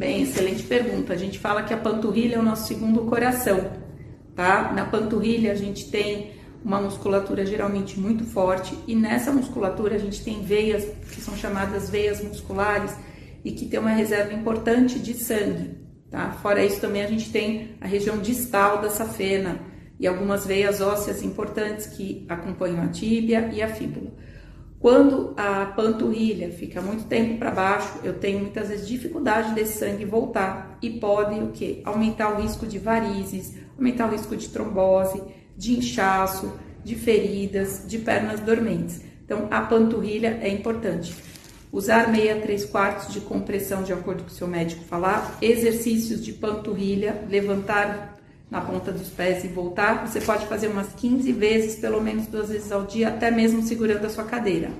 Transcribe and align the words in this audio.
Bem, 0.00 0.22
excelente 0.22 0.62
pergunta. 0.62 1.12
A 1.12 1.16
gente 1.16 1.38
fala 1.38 1.62
que 1.62 1.74
a 1.74 1.76
panturrilha 1.76 2.36
é 2.36 2.38
o 2.38 2.42
nosso 2.42 2.66
segundo 2.66 3.02
coração, 3.02 3.70
tá? 4.34 4.72
Na 4.72 4.86
panturrilha 4.86 5.52
a 5.52 5.54
gente 5.54 5.90
tem 5.90 6.30
uma 6.64 6.80
musculatura 6.80 7.44
geralmente 7.44 8.00
muito 8.00 8.24
forte 8.24 8.74
e 8.88 8.94
nessa 8.94 9.30
musculatura 9.30 9.96
a 9.96 9.98
gente 9.98 10.24
tem 10.24 10.42
veias 10.42 10.86
que 11.12 11.20
são 11.20 11.36
chamadas 11.36 11.90
veias 11.90 12.24
musculares 12.24 12.96
e 13.44 13.52
que 13.52 13.66
tem 13.66 13.78
uma 13.78 13.90
reserva 13.90 14.32
importante 14.32 14.98
de 14.98 15.12
sangue, 15.12 15.76
tá? 16.10 16.30
Fora 16.40 16.64
isso 16.64 16.80
também 16.80 17.02
a 17.02 17.06
gente 17.06 17.30
tem 17.30 17.76
a 17.78 17.86
região 17.86 18.16
distal 18.20 18.80
da 18.80 18.88
safena 18.88 19.60
e 19.98 20.06
algumas 20.06 20.46
veias 20.46 20.80
ósseas 20.80 21.22
importantes 21.22 21.84
que 21.84 22.24
acompanham 22.26 22.82
a 22.82 22.88
tíbia 22.88 23.50
e 23.52 23.60
a 23.60 23.68
fíbula. 23.68 24.09
Quando 24.80 25.34
a 25.36 25.66
panturrilha 25.66 26.50
fica 26.50 26.80
muito 26.80 27.04
tempo 27.04 27.36
para 27.38 27.50
baixo, 27.50 27.98
eu 28.02 28.14
tenho 28.14 28.40
muitas 28.40 28.70
vezes 28.70 28.88
dificuldade 28.88 29.54
desse 29.54 29.78
sangue 29.78 30.06
voltar 30.06 30.78
e 30.80 30.88
pode 30.88 31.38
o 31.38 31.48
que? 31.48 31.82
Aumentar 31.84 32.32
o 32.32 32.40
risco 32.40 32.66
de 32.66 32.78
varizes, 32.78 33.54
aumentar 33.76 34.08
o 34.08 34.12
risco 34.12 34.34
de 34.34 34.48
trombose, 34.48 35.22
de 35.54 35.76
inchaço, 35.76 36.50
de 36.82 36.94
feridas, 36.94 37.84
de 37.86 37.98
pernas 37.98 38.40
dormentes. 38.40 39.02
Então, 39.22 39.48
a 39.50 39.60
panturrilha 39.60 40.38
é 40.40 40.48
importante. 40.48 41.14
Usar 41.70 42.10
meia 42.10 42.40
3 42.40 42.64
quartos 42.64 43.12
de 43.12 43.20
compressão, 43.20 43.82
de 43.82 43.92
acordo 43.92 44.22
com 44.22 44.30
o 44.30 44.32
seu 44.32 44.48
médico 44.48 44.82
falar, 44.84 45.36
exercícios 45.42 46.24
de 46.24 46.32
panturrilha, 46.32 47.22
levantar 47.28 48.18
na 48.50 48.60
ponta 48.60 48.90
dos 48.90 49.08
pés 49.08 49.44
e 49.44 49.48
voltar. 49.48 50.06
Você 50.06 50.20
pode 50.20 50.46
fazer 50.46 50.68
umas 50.68 50.92
15 50.94 51.32
vezes, 51.32 51.76
pelo 51.76 52.00
menos 52.00 52.26
duas 52.26 52.48
vezes 52.48 52.72
ao 52.72 52.84
dia, 52.84 53.08
até 53.08 53.30
mesmo 53.30 53.62
segurando 53.62 54.04
a 54.04 54.10
sua 54.10 54.24
cadeira. 54.24 54.70